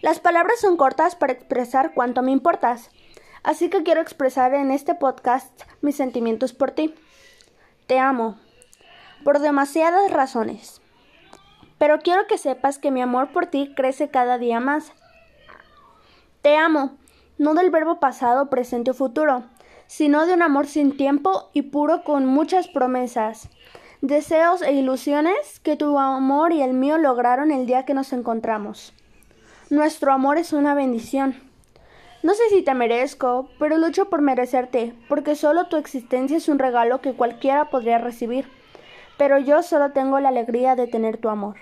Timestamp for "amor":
13.02-13.32, 20.42-20.66, 25.98-26.52, 30.14-30.38, 41.28-41.56